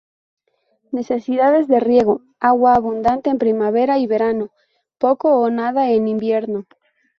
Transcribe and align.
Necesidades 0.97 1.67
de 1.67 1.79
riego: 1.79 2.21
agua 2.39 2.73
abundante 2.73 3.29
en 3.29 3.37
primavera 3.37 3.99
y 3.99 4.07
verano, 4.07 4.49
poco 4.97 5.39
o 5.39 5.51
nada 5.51 5.91
en 5.91 6.07
invierno. 6.07 6.65